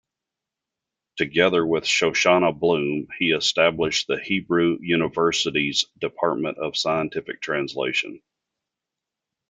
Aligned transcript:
Together 1.17 1.63
with 1.63 1.83
Shoshana 1.83 2.59
Bloom, 2.59 3.09
he 3.19 3.33
established 3.33 4.07
the 4.07 4.19
Hebrew 4.19 4.79
University's 4.81 5.85
Department 5.99 6.57
of 6.57 6.75
Scientific 6.75 7.39
Translation. 7.39 8.19